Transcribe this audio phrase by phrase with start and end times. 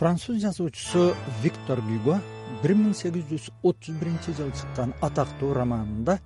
[0.00, 1.12] француз жазуучусу
[1.42, 2.14] виктор гюго
[2.62, 6.16] бир миң сегиз жүз отуз биринчи жылы чыккан атактуу романында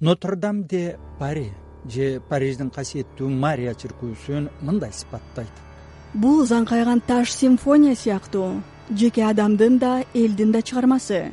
[0.00, 1.52] нотр дам де пари
[1.86, 5.62] же париждин касиеттүү мария чиркөөсүн мындай сыпаттайт
[6.14, 8.60] бул заңкайган таш симфония сыяктуу.
[8.90, 11.30] Жеке адамдын да элдин да чыгармасы.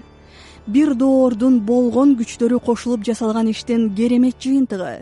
[0.67, 5.01] Бир доордун болгон күчтөрү кошулуп жасалган иштин керемет жыйынтыгы.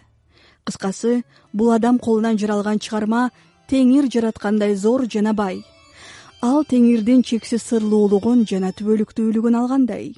[0.63, 3.29] Кыскасы бул адам колунан жаралган чыгарма
[3.69, 5.65] теңир жараткандай зор жана бай
[6.47, 10.13] ал теңирдин чексиз сырлуулугун жана түбөлүктүүлүгүн алгандай.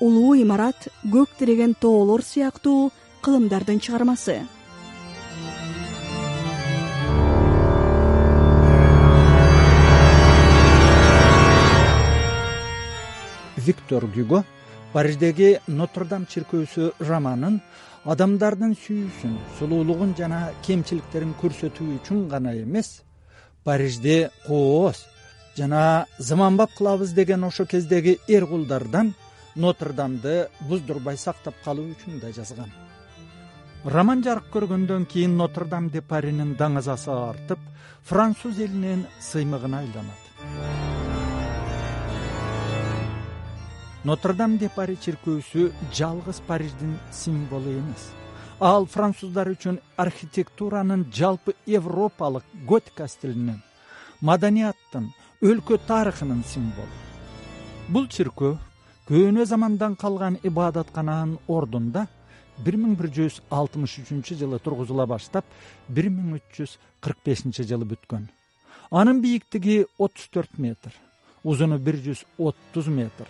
[0.00, 4.38] Улуу имарат көк тиреген тоолор сыяктуу кылымдардын чыгармасы.
[13.66, 14.44] Виктор гюго
[14.94, 17.60] париждеги нотр дам чиркөөсү романын
[18.08, 23.02] адамдардын сүйүүсүн сулуулугун жана кемчиликтерин көрсөтүү үчүн гана эмес
[23.64, 25.04] парижди кооз
[25.56, 29.14] жана заманбап кылабыз деген ошол кездеги эр кулдардан
[29.54, 32.70] нотр дамды буздурбай сактап калуу үчүн да жазган.
[33.84, 37.58] Роман жарык көргөндөн кийин нотр дам де паринин даңазасы артып
[38.04, 40.20] француз элинин сыймыгына айланат.
[44.04, 48.10] Нотр дам де пари чиркөөсү жалгыз париждин символу эмес.
[48.60, 53.62] Ал француздар үчүн архитектуранын жалпы европалык готика стилинин
[54.20, 55.08] маданияттын
[55.40, 56.96] өлкө тарыхынын символу.
[57.88, 58.58] Бул чиркөө
[59.08, 62.02] көөнө замандан калган ибадаткананын ордунда
[62.60, 65.48] бир миң бир жүз алтымыш үчүнчү жылы тургузула баштап
[65.88, 68.28] бир миң үч жүз кырк бешинчи жылы бүткөн.
[68.92, 70.92] Анын бийиктиги отуз төрт метр
[71.42, 73.24] узуну бир жүз отуз метр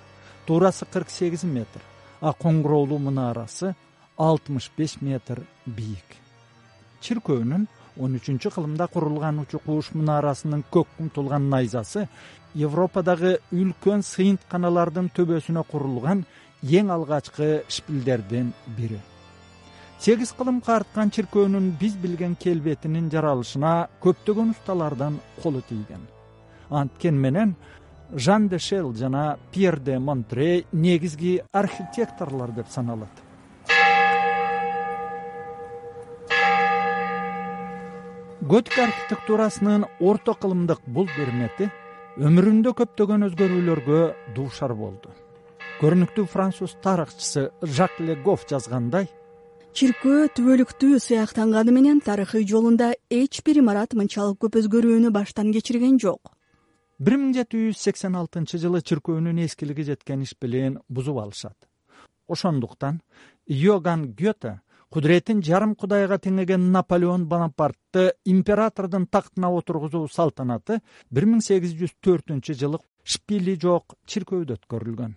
[0.49, 1.79] туурасы кырк сегиз метр
[2.21, 3.77] а коңгуроолуу мунарасы
[4.19, 6.19] алтымыш беш метр бийик.
[7.01, 7.69] Чиркөөнүн
[7.99, 12.07] он үчүнчү кылымда курулган учу кууш мунарасынын көк умтулган найзасы
[12.55, 16.25] европадагы үлкөн сыйынтканалардын төбөсүнө курулган
[16.63, 19.01] эң алгачкы шпилдердин бири.
[20.01, 26.07] Сегиз кылым карыткан чиркөөнүн биз билген келбетинин жаралышына көптөгөн усталардын колу тийген.
[26.71, 27.57] Анткен менен
[28.13, 33.30] жан де шел жана пьер де монтрей негизги архитекторлор деп саналат
[38.51, 41.69] готика архитектурасынын орто кылымдык бул бермети
[42.19, 44.01] өмүрүндө көптөгөн өзгөрүүлөргө
[44.35, 45.13] дуушар болду.
[45.79, 49.07] Көрүнүктүү француз тарыхчысы жак легоф жазгандай
[49.79, 56.33] чиркөө түбөлүктүү сыяктанганы менен тарыхый жолунда эч бир имарат мынчалык көп өзгөрүүнү баштан кечирген жок
[56.99, 61.57] бир миң жети жүз сексен алтынчы жылы чиркөөнүн эскилиги жеткен ишбилин бузуп алышат.
[62.27, 62.99] Ошондуктан
[63.47, 64.59] йоган гете
[64.91, 70.81] кудуретин жарым кудайга теңеген наполеон бонапартты императордун тактына отургузуу салтанаты
[71.11, 75.15] бир миң сегиз жүз төртүнчү жылы шпили жок чиркөөдө өткөрүлгөн.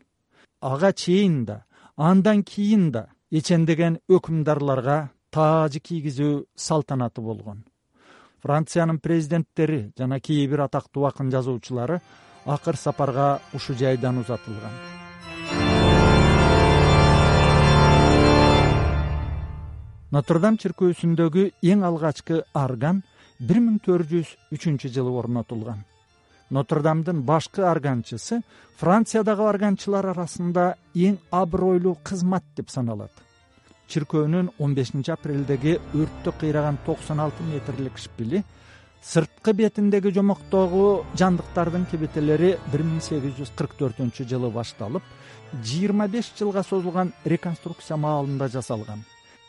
[0.61, 1.63] Ага чейин да
[1.97, 7.65] андан кийин да эчендеген өкүмдарларга таажы кийгизүү салтанаты болгон.
[8.45, 12.01] Франциянын президенттери жана кээ бир атактуу акын жазуучулары
[12.45, 14.77] акыр сапарга ушул жайдан узатылган
[20.13, 21.43] нотр дам чиркөөсүндөгү
[21.73, 22.99] эң алгачкы арган
[23.39, 25.79] бир миң төрт жүз үчүнчү жылы орнотулган.
[26.53, 28.43] Нотр дамдын башкы арганчысы
[28.77, 33.09] франциядагы арганчылар арасында эң абройлуу кызмат деп саналат.
[33.89, 38.43] Чиркөөнүн он бешинчи апрелдеги өрттө кыйраган токсон алты метрлик шпили
[39.01, 45.09] сырткы бетиндеги жомоктогу жандыктардын кебетелери бир миң сегиз жүз кырк төртүнчү жылы башталып
[45.65, 49.03] жыйырма беш жылга созулган реконструкция маалында жасалган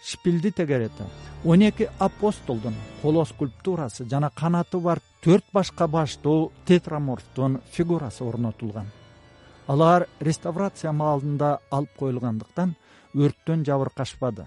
[0.04, 1.04] шпилди тегерети
[1.44, 8.86] он эки апостолдун коло скульптурасы жана канаты бар төрт башка баштуу тетраморфтун фигурасы орнотулган.
[9.66, 12.74] Алар реставрация маалында алып коюлгандыктан
[13.14, 14.44] өрттөн жабыркашпады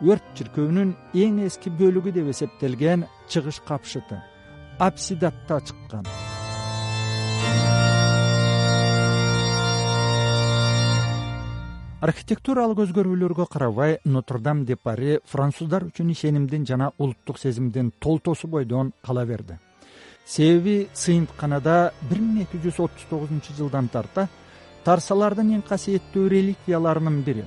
[0.00, 4.22] өрт чиркөөнүн эң эски бөлүгү деп эсептелген чыгыш капшыты
[4.78, 6.08] апсидатта чыккан
[12.02, 18.90] архитектуралык өзгөрүүлөргө карабай нотр дам де пари француздар үчүн ишенимдин жана улуттук сезимдин толтосу бойдон
[19.06, 19.54] кала берди.
[20.26, 24.26] Себеби сыйынтканада бир миң эки жүз отуз тогузунчу жылдан тарта
[24.82, 27.44] тарсалардын эң касиеттүү реликвияларынын бири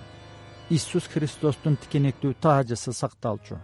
[0.70, 3.58] иисус христостун тикенектүү таажысы сакталчу.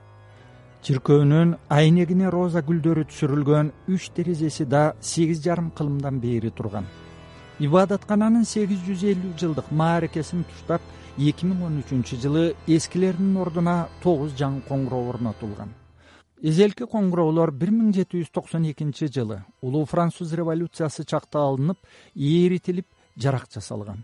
[0.84, 6.90] Чиркөөнүн айнегине роза гүлдөрү түшүрүлгөн үч терезеси да сегиз жарым кылымдан бери турган
[7.62, 10.82] ибадаткананын сегиз жүз элүү жылдык мааракесин туштап
[11.30, 15.70] эки миң он үчүнчү жылы эскилердин ордуна тогуз жаңы коңгуроо орнотулган.
[16.42, 21.78] Эзелки коңгуроолор бир миң жети жүз токсон экинчи жылы улуу француз революциясы чакта алынып
[22.16, 24.02] ээритилип жарак жасалган.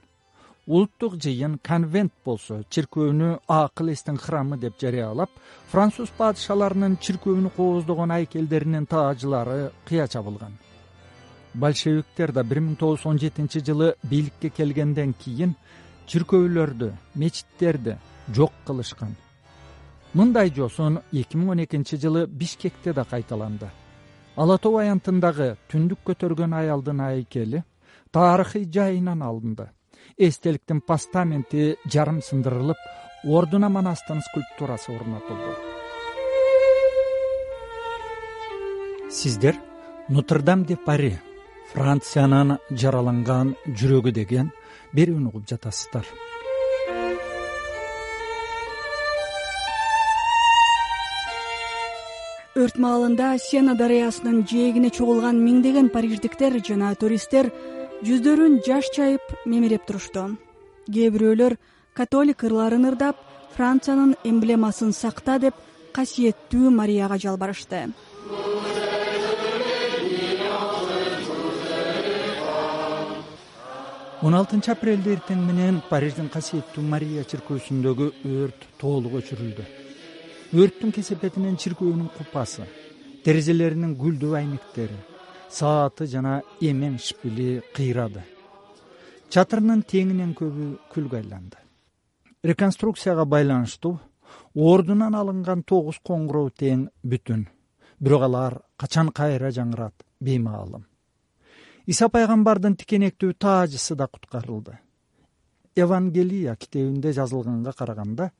[0.67, 5.33] Улуттук жыйын конвент болсо чиркөөнү акыл эстин храмы деп жарыялап
[5.73, 10.59] француз падышаларынын чиркөөнү кооздогон айкелдеринин таажылары кыя чабылган
[11.57, 15.55] большевиктер да бир миң тогуз жүз он жетинчи жылы бийликке келгенден кийин
[16.07, 17.97] чиркөөлөрдү мечиттерди
[18.33, 19.15] жок кылышкан.
[20.13, 23.69] Мындай жосун эки миң он экинчи жылы бишкекте да кайталанды.
[24.35, 27.63] Ала тоо аянтындагы түндүк көтөргөн аялдын айкели
[28.11, 29.71] тарыхый жайынан алынды.
[30.17, 32.77] Эстеликтин постаменти жарым сындырылып
[33.25, 35.55] ордуна манастын скульптурасы орнотулду.
[39.09, 39.55] Сиздер
[40.09, 41.17] нотрдам де пари
[41.73, 44.51] франциянын жараланган жүрөгү деген
[44.95, 46.07] берүүнү угуп жатасыздар.
[52.57, 57.51] Өрт маалында сена дарыясынын жээгине чогулган миңдеген париждиктер жана туристтер
[58.07, 60.23] жүздөрүн жаш чайып мемиреп турушту
[60.89, 61.57] кээ бирөөлөр
[61.97, 63.21] католик ырларын ырдап
[63.55, 65.55] франциянын эмблемасын сакта деп
[65.93, 67.87] касиеттүү марияга жалбарышты
[74.27, 79.63] он алтынчы апрелде эртең менен париждин касиеттүү мария чиркөөсүндөгү өрт толук өчүрүлдү.
[80.51, 82.65] Өрттүн кесепетинен чиркөөнүн купасы
[83.23, 84.97] терезелеринин гүлдүү айнектери
[85.47, 88.25] сааты жана эмен шпили кыйрады.
[89.31, 91.63] Чатырынын теңинен көбү күлгө айланды
[92.51, 93.95] реконструкцияга байланыштуу
[94.73, 97.47] ордунан алынган тогуз коңгуроо тең бүтүн.
[98.03, 100.83] Бирок алар качан кайра жаңырат беймаалым
[101.87, 104.77] иса пайгамбардын тикенектүү таажысы да куткарылды.
[105.75, 108.31] Евангелия китебинде жазылганга караганда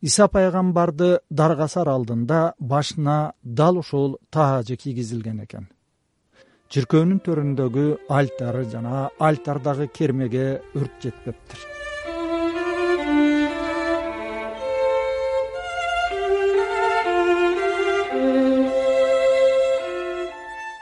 [0.00, 5.68] иса пайгамбарды даргасар алдында башына дал ушул таажы кийгизилген экен.
[6.72, 11.83] Чиркөөнүн төрүндөгү альтары жана альтардагы кермеге өрт жетпептир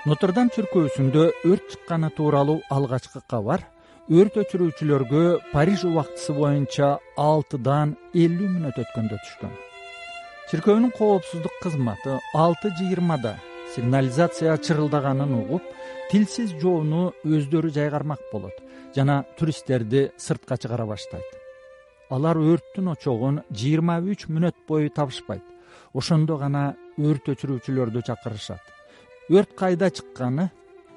[0.03, 3.63] нотрдам чиркөөсүндө өрт чыкканы тууралуу алгачкы кабар
[4.11, 5.21] өрт өчүрүүчүлөргө
[5.53, 6.89] париж убактысы боюнча
[7.25, 7.93] алтыдан
[8.25, 9.53] элүү мүнөт өткөндө түшкөн
[10.51, 13.37] чиркөөнүн коопсуздук кызматы алты жыйырмада
[13.77, 15.71] сигнализация чырылдаганын угуп
[16.11, 18.59] тилсиз жоону өздөрү жайгармак болот
[18.99, 21.39] жана туристтерди сыртка чыгара баштайт.
[22.11, 25.47] Алар өрттүн очогун жыйырма үч мүнөт бою табышпайт.
[25.95, 28.72] Ошондо гана өрт өчүрүүчүлөрдү чакырышат
[29.33, 30.51] өрт кайда чыкканы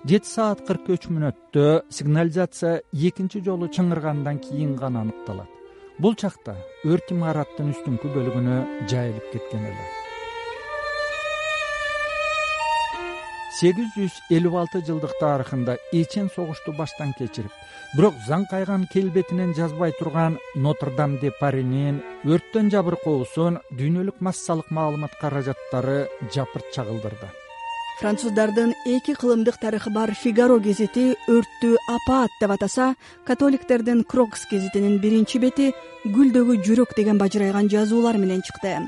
[0.04, 1.68] жети саат кырк үч мүнөттө
[1.98, 5.48] сигнализация экинчи жолу чыңыргандан кийин гана аныкталат.
[6.04, 8.58] Бул чакта өрт имараттын үстүңкү бөлүгүнө
[8.92, 9.86] жайылып кеткен эле.
[13.56, 17.54] сегиз жүз элүү алты жылдык тарыхында эчен согушту баштан кечирип
[17.96, 20.36] бирок заң кайган келбетинен жазбай турган
[20.66, 25.98] нотрдам де паринин өрттөн жабыркоосун дүйнөлүк массалык маалымат каражаттары
[26.36, 27.32] жапырт чагылдырды
[28.00, 32.96] француздардын эки кылымдык тарыхы бар фигаро гезити өрттү апаат деп атаса
[33.28, 35.72] католиктердин крокс гезитинин биринчи бети
[36.04, 38.84] гүлдөгү жүрөк деген бажырайган жазуулар менен чыкты.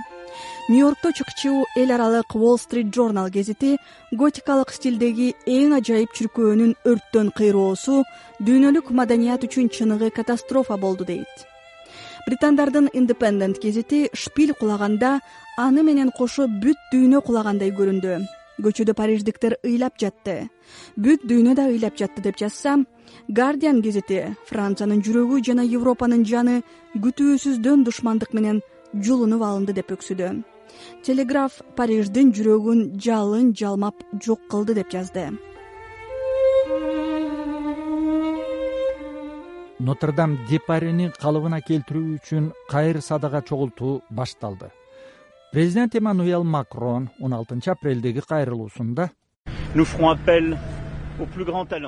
[0.69, 3.77] Нью йоркто чыкчу эл аралык wall street journal гезити
[4.11, 8.03] готикалык стилдеги эң ажайып чиркөөнүн өрттөн кыйроосу
[8.43, 11.47] дүйнөлүк маданият үчүн чыныгы катастрофа болду дейт.
[12.27, 15.21] Британдардын independent гезити шпиль кулаганда
[15.57, 20.49] аны менен кошо бүт дүйнө кулагандай көрүндү көчөдө париждиктер ыйлап жатты.
[20.97, 22.77] Бүт дүйнө да ыйлап жатты деп жазса
[23.29, 26.61] гардиан гезити франциянын жүрөгү жана европанын жаны
[26.95, 28.61] күтүүсүздөн душмандык менен
[28.93, 30.31] жулунуп алынды деп өксүдү.
[31.05, 35.29] Телеграф париждин жүрөгүн жалын жалмап жок кылды деп жазды.
[39.79, 44.71] Нотрдам депарини калыбына келтирүү үчүн кайыр садага чогултуу башталды
[45.51, 49.09] президент эммануэл макрон он алтынчы апрелдеги кайрылуусунда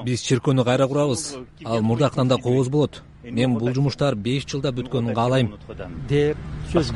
[0.06, 1.38] биз чиркөөнү кайра курабыз.
[1.66, 3.04] Ал мурдактан да кооз болот.
[3.24, 5.54] Мен бул жумуштар беш жылда бүткөнүн каалайм.
[6.08, 6.38] деп
[6.74, 6.92] сөз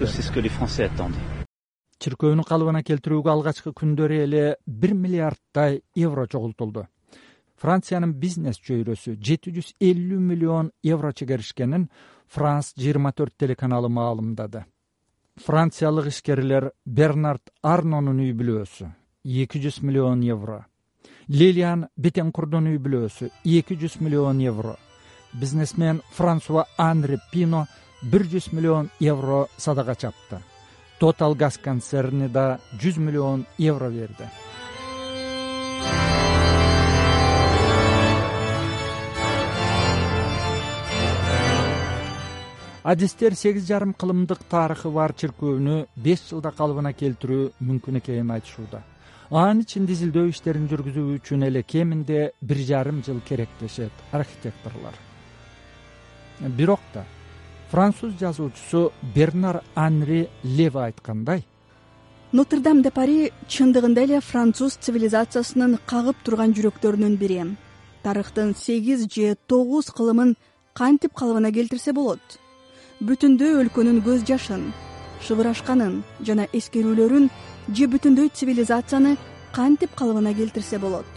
[2.04, 6.88] чиркөөнү калыбына келтирүүгө алгачкы күндөрү эле бир миллиарддай евро чогултулду
[7.64, 11.88] франциянын бизнес чөйрөсү жети жүз элүү миллион евро чегеришкенин
[12.28, 14.66] франс жыйырма төрт телеканалы маалымдады
[15.42, 18.90] франциялык ишкерлер бернард арнонун үй бүлөсү
[19.24, 20.66] эки жүз миллион евро.
[21.28, 24.76] Лилиан бетенкурдун үй бүлөсү эки жүз миллион евро.
[25.34, 27.66] Бизнесмен франсуа анри пино
[28.04, 30.44] бир жүз миллион евро садага чапты.
[31.00, 34.30] Тотал газ концерни да жүз миллион евро берди
[42.94, 48.84] адистер сегиз жарым кылымдык тарыхы бар чиркөөнү беш жылда калыбына келтирүү мүмкүн экенин айтышууда.
[49.32, 54.94] Анын ичинде изилдөө иштерин жүргүзүү үчүн эле кеминде бир жарым жыл керек дешет архитекторлор.
[56.40, 57.06] Бирок да
[57.72, 61.44] француз жазуучусу бернар анри леви айткандай
[62.32, 67.42] нотр дам де пари чындыгында эле француз цивилизациясынын кагып турган жүрөктөрүнүн бири.
[68.04, 70.36] Тарыхтын сегиз же тогуз кылымын
[70.74, 72.43] кантип калыбына келтирсе болот
[73.02, 74.68] бүтүндөй өлкөнүн көз жашын
[75.26, 77.30] шыбырашканын жана эскерүүлөрүн
[77.78, 79.16] же бүтүндөй цивилизацияны
[79.56, 81.08] кантип калыбына келтирсе болот?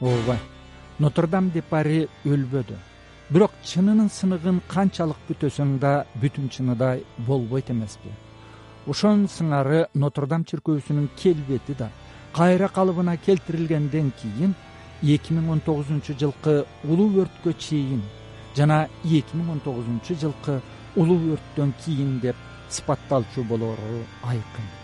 [0.00, 0.38] Ооба
[0.98, 2.76] нотр дам де пари өлбөдү.
[3.30, 8.12] Бирок чынынын сыныгын канчалык бүтөсөң да бүтүн чыныдай болбойт эмеспи.
[8.86, 11.90] Ошонун сыңары нотр дам чиркөөсүнүн келбети да
[12.36, 14.54] кайра калыбына келтирилгенден кийин
[15.02, 18.02] эки миң он тогузунчу жылкы улуу өрткө чейин
[18.56, 20.60] жана эки миң он тогузунчу жылкы
[20.96, 22.36] улуу өрттөн кийин деп
[22.68, 24.75] сыпатталчу болоору айкын